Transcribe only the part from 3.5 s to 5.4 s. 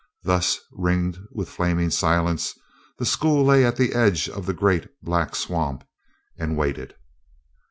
at the edge of the great, black